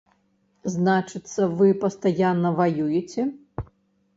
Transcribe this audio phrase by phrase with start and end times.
[0.75, 3.21] Значыцца, вы пастаянна ваюеце.